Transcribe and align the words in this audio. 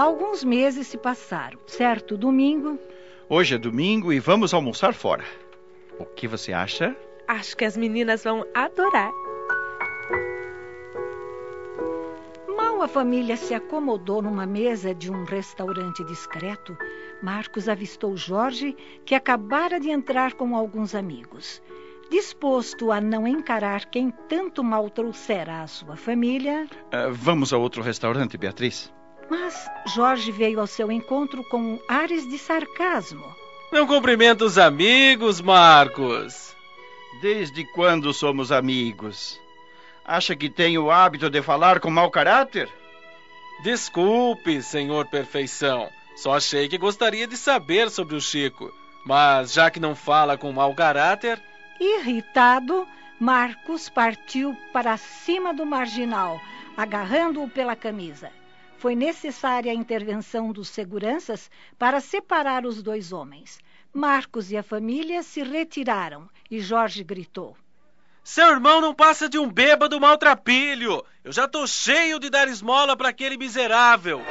Alguns 0.00 0.42
meses 0.42 0.86
se 0.86 0.96
passaram. 0.96 1.58
Certo 1.66 2.16
domingo. 2.16 2.78
Hoje 3.28 3.56
é 3.56 3.58
domingo 3.58 4.10
e 4.10 4.18
vamos 4.18 4.54
almoçar 4.54 4.94
fora. 4.94 5.22
O 5.98 6.06
que 6.06 6.26
você 6.26 6.54
acha? 6.54 6.96
Acho 7.28 7.54
que 7.54 7.66
as 7.66 7.76
meninas 7.76 8.24
vão 8.24 8.46
adorar. 8.54 9.12
Mal 12.56 12.80
a 12.80 12.88
família 12.88 13.36
se 13.36 13.52
acomodou 13.52 14.22
numa 14.22 14.46
mesa 14.46 14.94
de 14.94 15.12
um 15.12 15.24
restaurante 15.24 16.02
discreto, 16.04 16.74
Marcos 17.22 17.68
avistou 17.68 18.16
Jorge, 18.16 18.74
que 19.04 19.14
acabara 19.14 19.78
de 19.78 19.90
entrar 19.90 20.32
com 20.32 20.56
alguns 20.56 20.94
amigos. 20.94 21.60
Disposto 22.10 22.90
a 22.90 23.02
não 23.02 23.26
encarar 23.26 23.84
quem 23.84 24.10
tanto 24.30 24.64
mal 24.64 24.88
trouxera 24.88 25.60
à 25.60 25.66
sua 25.66 25.94
família. 25.94 26.66
Uh, 26.86 27.12
vamos 27.12 27.52
a 27.52 27.58
outro 27.58 27.82
restaurante, 27.82 28.38
Beatriz. 28.38 28.90
Mas 29.30 29.70
Jorge 29.86 30.32
veio 30.32 30.60
ao 30.60 30.66
seu 30.66 30.90
encontro 30.90 31.44
com 31.44 31.80
ares 31.88 32.28
de 32.28 32.36
sarcasmo. 32.36 33.24
Não 33.70 33.86
cumprimenta 33.86 34.44
os 34.44 34.58
amigos, 34.58 35.40
Marcos. 35.40 36.56
Desde 37.22 37.64
quando 37.72 38.12
somos 38.12 38.50
amigos? 38.50 39.40
Acha 40.04 40.34
que 40.34 40.50
tenho 40.50 40.84
o 40.84 40.90
hábito 40.90 41.30
de 41.30 41.40
falar 41.40 41.78
com 41.78 41.88
mau 41.88 42.10
caráter? 42.10 42.68
Desculpe, 43.62 44.60
senhor 44.60 45.06
Perfeição. 45.06 45.88
Só 46.16 46.34
achei 46.34 46.68
que 46.68 46.76
gostaria 46.76 47.26
de 47.26 47.36
saber 47.36 47.88
sobre 47.90 48.16
o 48.16 48.20
Chico. 48.20 48.72
Mas 49.06 49.52
já 49.52 49.70
que 49.70 49.78
não 49.78 49.94
fala 49.94 50.36
com 50.36 50.52
mau 50.52 50.74
caráter, 50.74 51.40
Irritado, 51.80 52.86
Marcos 53.18 53.88
partiu 53.88 54.54
para 54.72 54.96
cima 54.96 55.54
do 55.54 55.64
marginal, 55.64 56.38
agarrando-o 56.76 57.48
pela 57.48 57.74
camisa. 57.74 58.30
Foi 58.80 58.96
necessária 58.96 59.70
a 59.70 59.74
intervenção 59.74 60.52
dos 60.52 60.70
seguranças 60.70 61.50
para 61.78 62.00
separar 62.00 62.64
os 62.64 62.82
dois 62.82 63.12
homens. 63.12 63.58
Marcos 63.92 64.50
e 64.50 64.56
a 64.56 64.62
família 64.62 65.22
se 65.22 65.42
retiraram 65.42 66.26
e 66.50 66.60
Jorge 66.60 67.04
gritou: 67.04 67.54
Seu 68.24 68.48
irmão 68.48 68.80
não 68.80 68.94
passa 68.94 69.28
de 69.28 69.38
um 69.38 69.52
bêbado 69.52 70.00
maltrapilho. 70.00 71.04
Eu 71.22 71.30
já 71.30 71.46
tô 71.46 71.66
cheio 71.66 72.18
de 72.18 72.30
dar 72.30 72.48
esmola 72.48 72.96
para 72.96 73.10
aquele 73.10 73.36
miserável. 73.36 74.22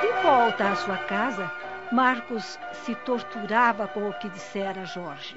De 0.00 0.22
volta 0.22 0.70
à 0.70 0.76
sua 0.76 0.96
casa, 0.96 1.52
Marcos 1.92 2.58
se 2.86 2.94
torturava 2.94 3.86
com 3.86 4.08
o 4.08 4.18
que 4.18 4.30
dissera 4.30 4.86
Jorge. 4.86 5.36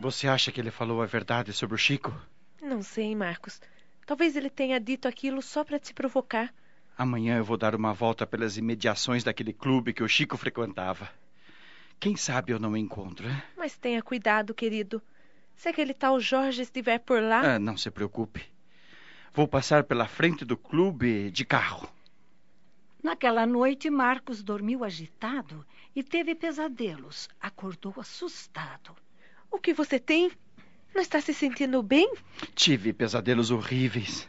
Você 0.00 0.26
acha 0.26 0.50
que 0.50 0.60
ele 0.60 0.72
falou 0.72 1.00
a 1.00 1.06
verdade 1.06 1.52
sobre 1.52 1.76
o 1.76 1.78
Chico? 1.78 2.12
Não 2.60 2.82
sei, 2.82 3.14
Marcos. 3.14 3.60
Talvez 4.06 4.36
ele 4.36 4.48
tenha 4.48 4.78
dito 4.78 5.08
aquilo 5.08 5.42
só 5.42 5.64
para 5.64 5.80
te 5.80 5.92
provocar. 5.92 6.54
Amanhã 6.96 7.36
eu 7.36 7.44
vou 7.44 7.56
dar 7.56 7.74
uma 7.74 7.92
volta 7.92 8.24
pelas 8.24 8.56
imediações 8.56 9.24
daquele 9.24 9.52
clube 9.52 9.92
que 9.92 10.02
o 10.02 10.08
Chico 10.08 10.36
frequentava. 10.36 11.10
Quem 11.98 12.16
sabe 12.16 12.52
eu 12.52 12.58
não 12.60 12.72
o 12.72 12.76
encontro, 12.76 13.28
hein? 13.28 13.42
Mas 13.56 13.76
tenha 13.76 14.00
cuidado, 14.02 14.54
querido. 14.54 15.02
Se 15.56 15.68
aquele 15.68 15.92
tal 15.92 16.20
Jorge 16.20 16.62
estiver 16.62 16.98
por 17.00 17.20
lá. 17.20 17.56
Ah, 17.56 17.58
não 17.58 17.76
se 17.76 17.90
preocupe. 17.90 18.44
Vou 19.34 19.48
passar 19.48 19.84
pela 19.84 20.06
frente 20.06 20.44
do 20.44 20.56
clube 20.56 21.30
de 21.30 21.44
carro. 21.44 21.88
Naquela 23.02 23.44
noite, 23.44 23.90
Marcos 23.90 24.42
dormiu 24.42 24.84
agitado 24.84 25.66
e 25.94 26.02
teve 26.02 26.34
pesadelos. 26.34 27.28
Acordou 27.40 27.94
assustado. 27.98 28.94
O 29.50 29.58
que 29.58 29.74
você 29.74 29.98
tem? 29.98 30.30
Não 30.96 31.02
está 31.02 31.20
se 31.20 31.34
sentindo 31.34 31.82
bem? 31.82 32.10
Tive 32.54 32.90
pesadelos 32.90 33.50
horríveis. 33.50 34.26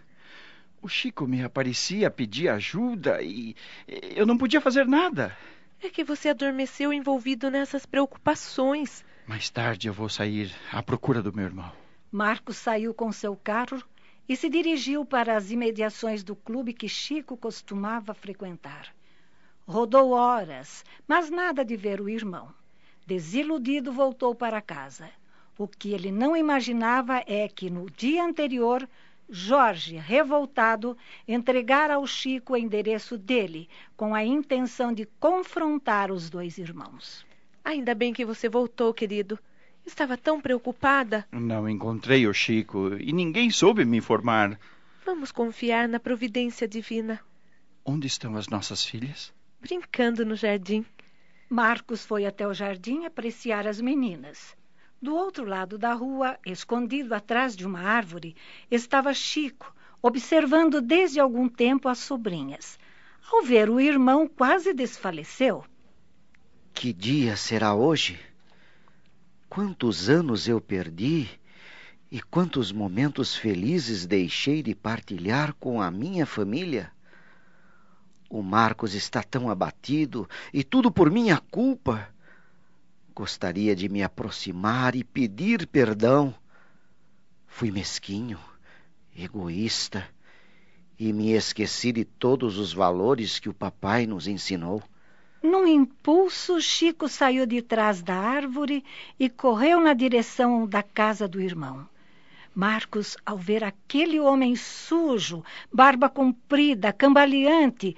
O 0.81 0.89
Chico 0.89 1.25
me 1.25 1.41
aparecia, 1.41 2.11
pedia 2.11 2.55
ajuda 2.55 3.21
e 3.21 3.55
eu 3.87 4.25
não 4.25 4.37
podia 4.37 4.59
fazer 4.59 4.85
nada. 4.85 5.33
É 5.81 5.87
que 5.87 6.03
você 6.03 6.27
adormeceu 6.27 6.91
envolvido 6.91 7.49
nessas 7.49 7.85
preocupações. 7.85 9.05
Mais 9.25 9.49
tarde 9.49 9.87
eu 9.87 9.93
vou 9.93 10.09
sair 10.09 10.53
à 10.69 10.83
procura 10.83 11.21
do 11.21 11.31
meu 11.31 11.45
irmão. 11.45 11.71
Marcos 12.11 12.57
saiu 12.57 12.93
com 12.93 13.13
seu 13.13 13.33
carro 13.37 13.81
e 14.27 14.35
se 14.35 14.49
dirigiu 14.49 15.05
para 15.05 15.37
as 15.37 15.51
imediações 15.51 16.21
do 16.21 16.35
clube 16.35 16.73
que 16.73 16.89
Chico 16.89 17.37
costumava 17.37 18.13
frequentar. 18.13 18.93
Rodou 19.65 20.11
horas, 20.11 20.83
mas 21.07 21.29
nada 21.29 21.63
de 21.63 21.77
ver 21.77 22.01
o 22.01 22.09
irmão. 22.09 22.53
Desiludido, 23.05 23.89
voltou 23.93 24.35
para 24.35 24.61
casa. 24.61 25.09
O 25.57 25.67
que 25.67 25.91
ele 25.91 26.11
não 26.11 26.37
imaginava 26.37 27.23
é 27.25 27.47
que 27.47 27.69
no 27.69 27.89
dia 27.89 28.23
anterior, 28.23 28.87
Jorge, 29.29 29.97
revoltado, 29.97 30.95
entregara 31.27 31.95
ao 31.95 32.05
Chico 32.05 32.53
o 32.53 32.57
endereço 32.57 33.17
dele, 33.17 33.67
com 33.95 34.13
a 34.13 34.23
intenção 34.23 34.93
de 34.93 35.05
confrontar 35.19 36.11
os 36.11 36.29
dois 36.29 36.57
irmãos. 36.57 37.25
Ainda 37.65 37.95
bem 37.95 38.13
que 38.13 38.23
você 38.23 38.47
voltou, 38.47 38.93
querido. 38.93 39.37
Estava 39.85 40.15
tão 40.15 40.39
preocupada. 40.39 41.25
Não 41.31 41.67
encontrei 41.67 42.27
o 42.27 42.33
Chico 42.33 42.93
e 42.99 43.11
ninguém 43.11 43.49
soube 43.49 43.83
me 43.83 43.97
informar. 43.97 44.59
Vamos 45.05 45.31
confiar 45.31 45.87
na 45.87 45.99
providência 45.99 46.67
divina. 46.67 47.19
Onde 47.83 48.05
estão 48.05 48.35
as 48.37 48.47
nossas 48.47 48.85
filhas? 48.85 49.33
Brincando 49.59 50.25
no 50.25 50.35
jardim. 50.35 50.85
Marcos 51.49 52.05
foi 52.05 52.25
até 52.25 52.47
o 52.47 52.53
jardim 52.53 53.05
apreciar 53.05 53.65
as 53.65 53.81
meninas. 53.81 54.55
Do 55.01 55.15
outro 55.15 55.45
lado 55.45 55.77
da 55.77 55.93
rua, 55.93 56.39
escondido 56.45 57.13
atrás 57.13 57.55
de 57.55 57.65
uma 57.65 57.81
árvore, 57.81 58.35
estava 58.69 59.13
Chico, 59.13 59.75
observando 60.01 60.81
desde 60.81 61.19
algum 61.19 61.47
tempo 61.47 61.87
as 61.87 61.99
sobrinhas. 61.99 62.79
Ao 63.31 63.43
ver 63.43 63.69
o 63.69 63.79
irmão, 63.79 64.27
quase 64.27 64.73
desfaleceu. 64.73 65.63
Que 66.73 66.91
dia 66.91 67.35
será 67.35 67.75
hoje? 67.75 68.19
Quantos 69.49 70.09
anos 70.09 70.47
eu 70.47 70.59
perdi 70.59 71.29
e 72.11 72.21
quantos 72.21 72.71
momentos 72.71 73.35
felizes 73.35 74.05
deixei 74.05 74.63
de 74.63 74.73
partilhar 74.73 75.53
com 75.55 75.81
a 75.81 75.91
minha 75.91 76.25
família? 76.25 76.91
O 78.29 78.41
Marcos 78.41 78.93
está 78.93 79.23
tão 79.23 79.49
abatido 79.49 80.27
e 80.53 80.63
tudo 80.63 80.91
por 80.91 81.09
minha 81.09 81.37
culpa. 81.37 82.09
Gostaria 83.17 83.75
de 83.75 83.89
me 83.89 84.03
aproximar 84.03 84.95
e 84.95 85.03
pedir 85.03 85.65
perdão. 85.65 86.35
Fui 87.47 87.71
mesquinho, 87.71 88.37
egoísta 89.17 90.07
e 90.99 91.11
me 91.11 91.31
esqueci 91.31 91.91
de 91.91 92.05
todos 92.05 92.59
os 92.59 92.71
valores 92.71 93.39
que 93.39 93.49
o 93.49 93.55
papai 93.55 94.05
nos 94.05 94.27
ensinou. 94.27 94.83
Num 95.41 95.65
impulso, 95.65 96.61
Chico 96.61 97.09
saiu 97.09 97.47
de 97.47 97.59
trás 97.59 98.03
da 98.03 98.13
árvore 98.13 98.85
e 99.19 99.27
correu 99.31 99.81
na 99.81 99.95
direção 99.95 100.67
da 100.67 100.83
casa 100.83 101.27
do 101.27 101.41
irmão. 101.41 101.89
Marcos, 102.53 103.17
ao 103.25 103.35
ver 103.35 103.63
aquele 103.63 104.19
homem 104.19 104.55
sujo, 104.55 105.43
barba 105.73 106.07
comprida, 106.07 106.93
cambaleante, 106.93 107.97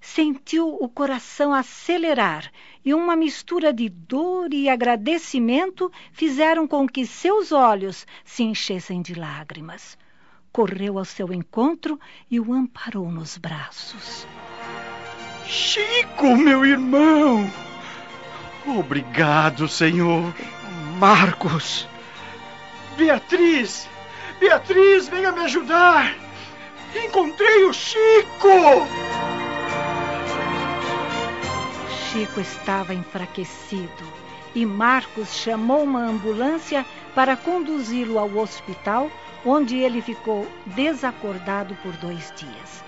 sentiu 0.00 0.68
o 0.68 0.88
coração 0.88 1.52
acelerar 1.52 2.50
e 2.84 2.94
uma 2.94 3.16
mistura 3.16 3.72
de 3.72 3.88
dor 3.88 4.52
e 4.52 4.68
agradecimento 4.68 5.90
fizeram 6.12 6.66
com 6.66 6.88
que 6.88 7.06
seus 7.06 7.52
olhos 7.52 8.06
se 8.24 8.42
enchessem 8.42 9.02
de 9.02 9.14
lágrimas. 9.14 9.98
Correu 10.52 10.98
ao 10.98 11.04
seu 11.04 11.32
encontro 11.32 12.00
e 12.30 12.40
o 12.40 12.52
amparou 12.52 13.10
nos 13.10 13.36
braços. 13.36 14.26
Chico, 15.46 16.36
meu 16.36 16.64
irmão! 16.64 17.50
Obrigado, 18.66 19.68
Senhor. 19.68 20.34
Marcos! 20.98 21.88
Beatriz! 22.96 23.88
Beatriz, 24.40 25.08
venha 25.08 25.32
me 25.32 25.40
ajudar! 25.40 26.14
Encontrei 26.94 27.64
o 27.64 27.72
Chico! 27.72 28.86
Chico 32.12 32.40
estava 32.40 32.94
enfraquecido 32.94 34.04
e 34.54 34.64
Marcos 34.64 35.34
chamou 35.34 35.82
uma 35.82 36.00
ambulância 36.00 36.84
para 37.14 37.36
conduzi-lo 37.36 38.18
ao 38.18 38.34
hospital, 38.38 39.10
onde 39.44 39.76
ele 39.76 40.00
ficou 40.00 40.46
desacordado 40.64 41.74
por 41.82 41.92
dois 41.98 42.32
dias. 42.34 42.82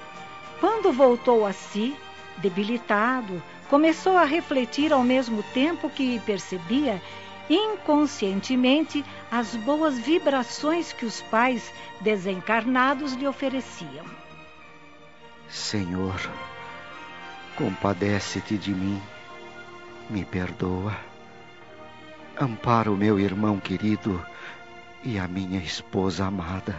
Quando 0.59 0.91
voltou 0.91 1.45
a 1.45 1.53
si, 1.53 1.95
debilitado, 2.39 3.43
começou 3.69 4.17
a 4.17 4.25
refletir 4.25 4.91
ao 4.91 5.03
mesmo 5.03 5.43
tempo 5.53 5.91
que 5.91 6.19
percebia 6.21 7.01
inconscientemente 7.51 9.05
as 9.31 9.55
boas 9.55 9.99
vibrações 9.99 10.95
que 10.95 11.05
os 11.05 11.21
pais 11.21 11.71
desencarnados 12.01 13.13
lhe 13.13 13.27
ofereciam. 13.27 14.05
Senhor, 15.47 16.19
compadece-te 17.56 18.56
de 18.56 18.75
mim, 18.75 19.00
me 20.08 20.25
perdoa. 20.25 20.97
Ampara 22.41 22.91
o 22.91 22.97
meu 22.97 23.19
irmão 23.19 23.58
querido 23.61 24.25
e 25.05 25.19
a 25.19 25.29
minha 25.29 25.61
esposa 25.61 26.26
amada. 26.26 26.75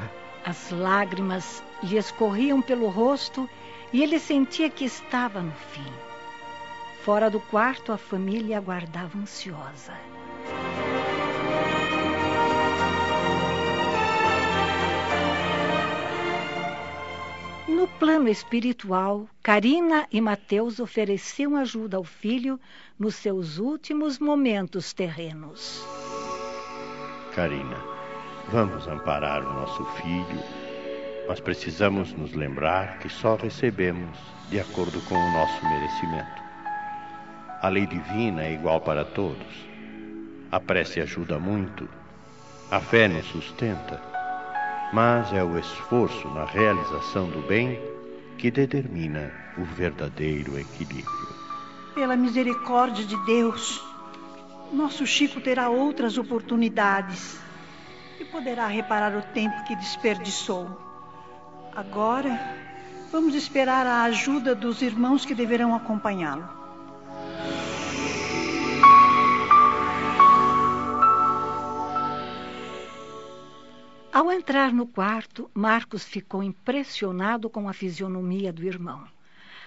As 0.46 0.72
lágrimas 0.72 1.64
lhe 1.84 1.98
escorriam 1.98 2.62
pelo 2.62 2.88
rosto 2.90 3.50
e 3.94 4.02
ele 4.02 4.20
sentia 4.20 4.70
que 4.70 4.86
estava 4.86 5.42
no 5.42 5.52
fim. 5.52 5.92
Fora 7.04 7.30
do 7.30 7.40
quarto, 7.40 7.92
a 7.92 7.98
família 7.98 8.58
aguardava 8.58 9.18
ansiosa. 9.18 9.94
No 17.82 17.88
plano 17.88 18.30
espiritual, 18.30 19.28
Karina 19.42 20.08
e 20.12 20.22
Mateus 20.22 20.80
ofereciam 20.80 21.56
ajuda 21.56 21.98
ao 21.98 22.04
filho 22.04 22.60
nos 23.00 23.16
seus 23.16 23.58
últimos 23.58 24.20
momentos 24.20 24.94
terrenos. 24.94 25.84
Karina, 27.34 27.84
vamos 28.52 28.88
amparar 28.88 29.44
o 29.44 29.54
nosso 29.54 29.84
filho, 29.96 30.44
mas 31.28 31.40
precisamos 31.40 32.14
nos 32.14 32.34
lembrar 32.34 33.00
que 33.00 33.10
só 33.10 33.34
recebemos 33.36 34.16
de 34.52 34.60
acordo 34.60 35.02
com 35.10 35.16
o 35.16 35.32
nosso 35.32 35.66
merecimento. 35.66 36.42
A 37.64 37.68
lei 37.68 37.88
divina 37.88 38.44
é 38.44 38.54
igual 38.54 38.80
para 38.82 39.04
todos. 39.04 39.66
A 40.52 40.60
prece 40.60 41.02
ajuda 41.02 41.40
muito, 41.40 41.90
a 42.70 42.80
fé 42.80 43.08
nos 43.08 43.26
sustenta 43.26 44.11
mas 44.92 45.32
é 45.34 45.44
o 45.44 45.58
esforço 45.58 46.28
na 46.30 46.46
realização 46.46 47.30
do 47.30 47.42
bem 47.48 47.80
que 48.38 48.52
determina 48.52 49.32
o 49.58 49.64
verdadeiro 49.64 50.58
equilíbrio. 50.60 51.32
Pela 51.96 52.16
misericórdia 52.16 53.06
de 53.06 53.18
Deus, 53.26 53.82
nosso 54.72 55.06
Chico 55.06 55.40
terá 55.40 55.70
outras 55.70 56.18
oportunidades 56.18 57.40
e 58.20 58.26
poderá 58.26 58.68
reparar 58.68 59.16
o 59.16 59.22
tempo 59.34 59.64
que 59.66 59.76
desperdiçou. 59.76 60.68
Agora, 61.76 62.40
vamos 63.12 63.36
esperar 63.36 63.86
a 63.86 64.04
ajuda 64.04 64.54
dos 64.54 64.82
irmãos 64.82 65.26
que 65.26 65.36
deverão 65.36 65.76
acompanhá-lo. 65.76 66.61
Ao 74.14 74.30
entrar 74.30 74.74
no 74.74 74.86
quarto, 74.86 75.50
Marcos 75.54 76.04
ficou 76.04 76.44
impressionado 76.44 77.50
com 77.50 77.70
a 77.70 77.74
fisionomia 77.74 78.52
do 78.52 78.66
irmão. 78.66 79.08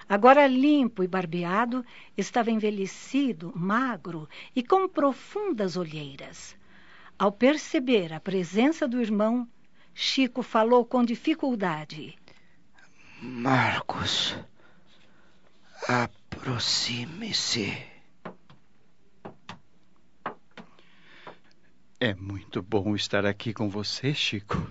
Agora 0.06 0.46
limpo 0.46 1.02
e 1.02 1.08
barbeado, 1.08 1.82
estava 2.14 2.50
envelhecido, 2.50 3.55
magro 3.56 4.29
e 4.55 4.62
com 4.62 4.87
profundas 4.87 5.79
olheiras. 5.79 6.55
Ao 7.19 7.32
perceber 7.32 8.12
a 8.12 8.20
presença 8.20 8.87
do 8.87 9.00
irmão, 9.00 9.49
Chico 9.94 10.43
falou 10.43 10.85
com 10.85 11.02
dificuldade: 11.02 12.14
Marcos, 13.23 14.37
aproxime-se. 15.88 17.94
É 22.06 22.12
muito 22.12 22.60
bom 22.60 22.94
estar 22.94 23.24
aqui 23.24 23.54
com 23.54 23.66
você, 23.66 24.12
Chico. 24.12 24.62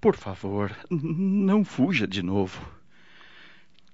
Por 0.00 0.16
favor, 0.16 0.76
não 0.90 1.64
fuja 1.64 2.04
de 2.04 2.20
novo. 2.20 2.60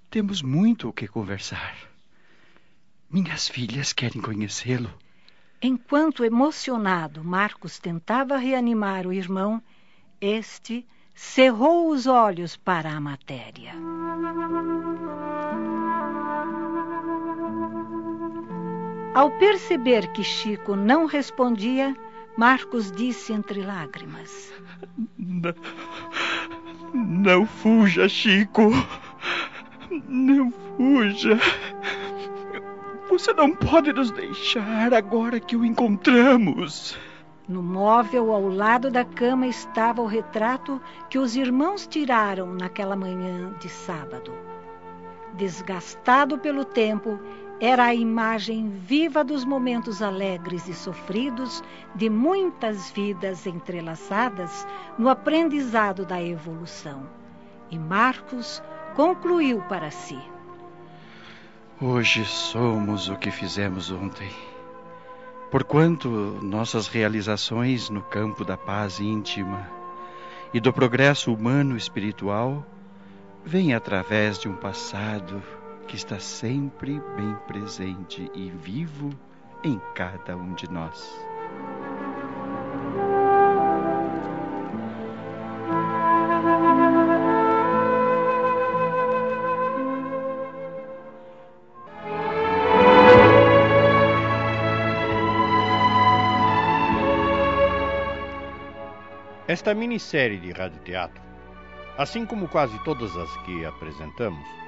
Temos 0.08 0.40
muito 0.40 0.88
o 0.88 0.94
que 0.94 1.06
conversar. 1.06 1.76
Minhas 3.10 3.48
filhas 3.48 3.92
querem 3.92 4.22
conhecê-lo. 4.22 4.90
Enquanto 5.60 6.24
emocionado 6.24 7.22
Marcos 7.22 7.78
tentava 7.78 8.38
reanimar 8.38 9.06
o 9.06 9.12
irmão, 9.12 9.62
este 10.18 10.86
cerrou 11.14 11.90
os 11.90 12.06
olhos 12.06 12.56
para 12.56 12.92
a 12.92 12.98
matéria. 12.98 13.74
Ao 19.14 19.30
perceber 19.38 20.10
que 20.12 20.24
Chico 20.24 20.74
não 20.74 21.04
respondia, 21.04 21.94
Marcos 22.36 22.92
disse 22.92 23.32
entre 23.32 23.62
lágrimas: 23.62 24.52
Não, 25.18 25.54
não 26.92 27.46
fuja, 27.46 28.08
Chico. 28.08 28.70
Não 30.06 30.52
fuja. 30.76 31.38
Você 33.08 33.32
não 33.32 33.54
pode 33.54 33.92
nos 33.92 34.10
deixar 34.10 34.92
agora 34.92 35.40
que 35.40 35.56
o 35.56 35.64
encontramos. 35.64 36.98
No 37.48 37.62
móvel 37.62 38.32
ao 38.32 38.48
lado 38.48 38.90
da 38.90 39.04
cama 39.04 39.46
estava 39.46 40.02
o 40.02 40.06
retrato 40.06 40.82
que 41.08 41.18
os 41.18 41.36
irmãos 41.36 41.86
tiraram 41.86 42.52
naquela 42.52 42.96
manhã 42.96 43.54
de 43.60 43.68
sábado. 43.68 44.32
Desgastado 45.34 46.38
pelo 46.38 46.64
tempo, 46.64 47.18
era 47.60 47.84
a 47.84 47.94
imagem 47.94 48.68
viva 48.70 49.24
dos 49.24 49.44
momentos 49.44 50.02
alegres 50.02 50.68
e 50.68 50.74
sofridos 50.74 51.62
de 51.94 52.10
muitas 52.10 52.90
vidas 52.90 53.46
entrelaçadas 53.46 54.66
no 54.98 55.08
aprendizado 55.08 56.04
da 56.04 56.22
evolução. 56.22 57.08
E 57.70 57.78
Marcos 57.78 58.62
concluiu 58.94 59.62
para 59.62 59.90
si: 59.90 60.18
Hoje 61.80 62.24
somos 62.24 63.08
o 63.08 63.16
que 63.16 63.30
fizemos 63.30 63.90
ontem. 63.90 64.30
Porquanto 65.50 66.08
nossas 66.42 66.88
realizações 66.88 67.88
no 67.88 68.02
campo 68.02 68.44
da 68.44 68.56
paz 68.56 69.00
íntima 69.00 69.66
e 70.52 70.60
do 70.60 70.72
progresso 70.72 71.32
humano 71.32 71.76
espiritual 71.76 72.66
vêm 73.44 73.72
através 73.72 74.38
de 74.38 74.48
um 74.48 74.56
passado 74.56 75.42
que 75.86 75.96
está 75.96 76.18
sempre 76.18 77.00
bem 77.16 77.34
presente 77.46 78.30
e 78.34 78.50
vivo 78.50 79.10
em 79.62 79.80
cada 79.94 80.36
um 80.36 80.54
de 80.54 80.70
nós. 80.70 81.14
Esta 99.48 99.72
minissérie 99.72 100.38
de 100.38 100.50
radioteatro, 100.50 101.22
assim 101.96 102.26
como 102.26 102.48
quase 102.48 102.76
todas 102.84 103.16
as 103.16 103.36
que 103.44 103.64
apresentamos, 103.64 104.65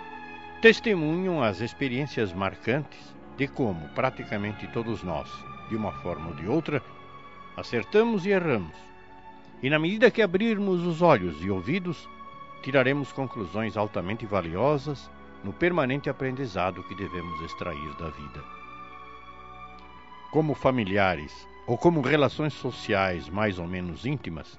testemunham 0.61 1.41
as 1.43 1.61
experiências 1.61 2.33
marcantes 2.33 3.15
de 3.37 3.47
como 3.47 3.89
praticamente 3.91 4.67
todos 4.69 5.05
nós, 5.05 5.31
de 5.69 5.77
uma 5.77 5.93
forma 6.01 6.31
ou 6.31 6.35
de 6.35 6.49
outra, 6.49 6.83
acertamos 7.57 8.27
e 8.27 8.31
erramos. 8.31 8.75
E 9.63 9.71
na 9.71 9.79
medida 9.79 10.11
que 10.11 10.21
abrirmos 10.21 10.85
os 10.85 11.01
olhos 11.01 11.45
e 11.45 11.51
ouvidos, 11.51 12.09
tiraremos 12.63 13.13
conclusões 13.13 13.77
altamente 13.77 14.27
valiosas 14.27 15.09
no 15.45 15.53
permanente 15.53 16.11
aprendizado 16.11 16.83
que 16.85 16.95
devemos 16.97 17.41
extrair 17.43 17.95
da 17.95 18.09
vida. 18.09 18.43
Como 20.33 20.55
familiares 20.55 21.47
ou 21.69 21.79
como 21.79 22.01
relações 22.01 22.53
sociais 22.53 23.29
mais 23.29 23.61
ou 23.61 23.67
menos 23.67 24.05
íntimas, 24.05 24.59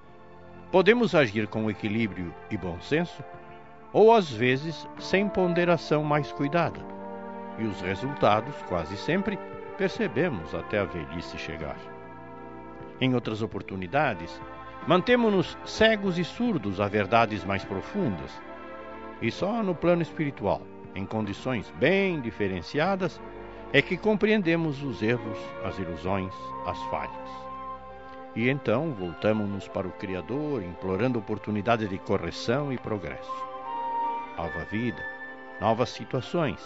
podemos 0.72 1.14
agir 1.14 1.48
com 1.48 1.70
equilíbrio 1.70 2.34
e 2.50 2.56
bom 2.56 2.80
senso 2.80 3.22
ou 3.92 4.14
às 4.14 4.30
vezes 4.30 4.88
sem 5.00 5.28
ponderação 5.28 6.04
mais 6.04 6.32
cuidada. 6.32 6.80
E 7.58 7.64
os 7.64 7.82
resultados, 7.82 8.56
quase 8.68 8.96
sempre, 8.98 9.38
percebemos 9.78 10.54
até 10.54 10.80
a 10.80 10.86
velhice 10.86 11.38
chegar. 11.38 11.78
Em 13.02 13.14
outras 13.16 13.42
oportunidades, 13.42 14.42
mantemos-nos 14.88 15.58
cegos 15.66 16.18
e 16.18 16.24
surdos 16.24 16.80
a 16.80 16.88
verdades 16.88 17.44
mais 17.44 17.66
profundas. 17.66 18.32
E 19.22 19.32
só 19.32 19.64
no 19.64 19.76
plano 19.76 20.02
espiritual, 20.02 20.62
em 20.96 21.06
condições 21.06 21.72
bem 21.78 22.22
diferenciadas, 22.22 23.20
é 23.74 23.82
que 23.82 23.98
compreendemos 23.98 24.82
os 24.84 25.02
erros, 25.02 25.38
as 25.64 25.78
ilusões, 25.78 26.34
as 26.66 26.80
falhas. 26.86 27.30
E 28.36 28.50
então 28.50 28.94
voltamos-nos 28.94 29.68
para 29.68 29.88
o 29.88 29.92
Criador, 29.92 30.64
implorando 30.64 31.20
oportunidade 31.20 31.88
de 31.88 31.98
correção 31.98 32.72
e 32.72 32.78
progresso 32.78 33.49
nova 34.40 34.64
vida, 34.72 35.04
novas 35.60 35.90
situações, 35.90 36.66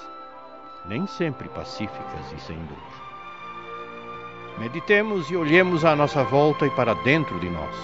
nem 0.85 1.07
sempre 1.07 1.49
pacíficas 1.49 2.31
e 2.37 2.39
sem 2.39 2.55
dor. 2.55 4.59
Meditemos 4.59 5.31
e 5.31 5.35
olhemos 5.35 5.83
à 5.83 5.95
nossa 5.95 6.23
volta 6.23 6.67
e 6.67 6.69
para 6.69 6.93
dentro 6.93 7.39
de 7.39 7.49
nós. 7.49 7.75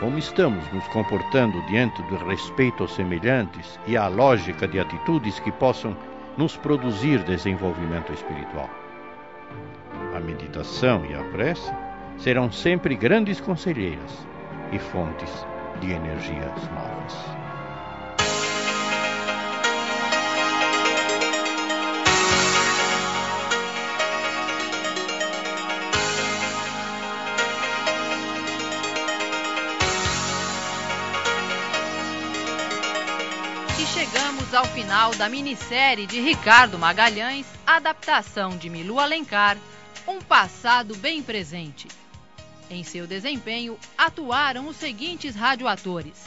Como 0.00 0.18
estamos 0.18 0.66
nos 0.72 0.84
comportando 0.88 1.62
diante 1.66 2.02
do 2.02 2.16
respeito 2.26 2.82
aos 2.82 2.92
semelhantes 2.96 3.78
e 3.86 3.96
à 3.96 4.08
lógica 4.08 4.66
de 4.66 4.80
atitudes 4.80 5.38
que 5.38 5.52
possam 5.52 5.96
nos 6.36 6.56
produzir 6.56 7.22
desenvolvimento 7.22 8.12
espiritual? 8.12 8.68
A 10.16 10.18
meditação 10.18 11.06
e 11.06 11.14
a 11.14 11.22
prece 11.30 11.72
serão 12.18 12.50
sempre 12.50 12.96
grandes 12.96 13.40
conselheiras 13.40 14.26
e 14.72 14.78
fontes 14.80 15.46
de 15.80 15.92
energias 15.92 16.68
novas. 16.70 17.41
Final 34.82 35.14
da 35.14 35.28
minissérie 35.28 36.08
de 36.08 36.20
Ricardo 36.20 36.76
Magalhães, 36.76 37.46
adaptação 37.64 38.56
de 38.56 38.68
Milu 38.68 38.98
Alencar, 38.98 39.56
Um 40.08 40.20
Passado 40.20 40.96
Bem 40.96 41.22
Presente. 41.22 41.86
Em 42.68 42.82
seu 42.82 43.06
desempenho 43.06 43.78
atuaram 43.96 44.66
os 44.66 44.76
seguintes 44.76 45.36
radioatores: 45.36 46.24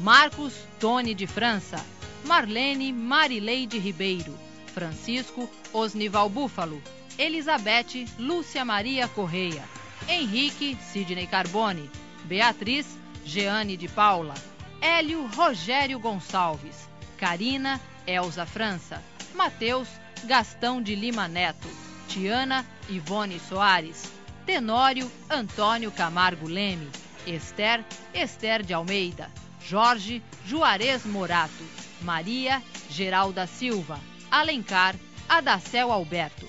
Marcos 0.00 0.54
Tony 0.80 1.14
de 1.14 1.26
França, 1.26 1.84
Marlene 2.24 2.94
Marileide 2.94 3.78
Ribeiro, 3.78 4.34
Francisco 4.72 5.46
Osnival 5.70 6.30
Búfalo, 6.30 6.82
Elizabeth 7.18 8.06
Lúcia 8.18 8.64
Maria 8.64 9.06
Correia, 9.06 9.64
Henrique 10.08 10.78
Sidney 10.80 11.26
Carbone, 11.26 11.90
Beatriz 12.24 12.86
Jeane 13.22 13.76
de 13.76 13.86
Paula, 13.86 14.32
Hélio 14.80 15.26
Rogério 15.26 15.98
Gonçalves, 16.00 16.90
Karina 17.22 17.80
Elza 18.04 18.44
França, 18.44 19.00
Mateus 19.32 19.86
Gastão 20.24 20.82
de 20.82 20.96
Lima 20.96 21.28
Neto, 21.28 21.68
Tiana 22.08 22.66
Ivone 22.88 23.38
Soares, 23.38 24.10
Tenório 24.44 25.08
Antônio 25.30 25.92
Camargo 25.92 26.48
Leme, 26.48 26.90
Esther 27.24 27.84
Esther 28.12 28.64
de 28.64 28.74
Almeida, 28.74 29.30
Jorge 29.64 30.20
Juarez 30.44 31.06
Morato, 31.06 31.62
Maria 32.00 32.60
Geralda 32.90 33.46
Silva, 33.46 34.00
Alencar 34.28 34.96
Adacel 35.28 35.92
Alberto. 35.92 36.48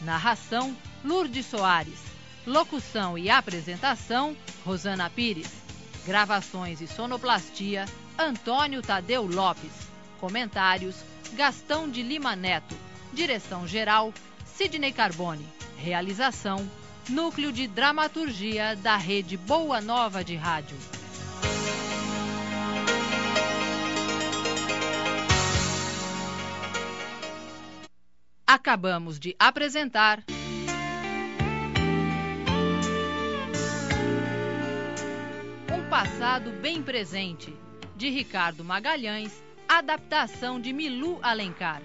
Narração 0.00 0.74
Lourdes 1.04 1.44
Soares. 1.44 2.02
Locução 2.46 3.18
e 3.18 3.28
apresentação 3.28 4.34
Rosana 4.64 5.10
Pires. 5.10 5.52
Gravações 6.06 6.80
e 6.80 6.86
sonoplastia 6.86 7.84
Antônio 8.18 8.80
Tadeu 8.80 9.26
Lopes. 9.26 9.83
Comentários 10.14 10.96
Gastão 11.34 11.90
de 11.90 12.02
Lima 12.02 12.34
Neto. 12.36 12.76
Direção 13.12 13.66
geral 13.66 14.12
Sidney 14.44 14.92
Carbone. 14.92 15.46
Realização 15.76 16.68
Núcleo 17.08 17.52
de 17.52 17.66
Dramaturgia 17.66 18.76
da 18.76 18.96
Rede 18.96 19.36
Boa 19.36 19.80
Nova 19.80 20.24
de 20.24 20.36
Rádio. 20.36 20.76
Acabamos 28.46 29.18
de 29.18 29.34
apresentar. 29.38 30.24
Um 35.70 35.88
passado 35.90 36.50
bem 36.62 36.82
presente, 36.82 37.52
de 37.96 38.08
Ricardo 38.08 38.64
Magalhães, 38.64 39.42
adaptação 39.78 40.60
de 40.60 40.72
Milu 40.72 41.18
Alencar. 41.20 41.82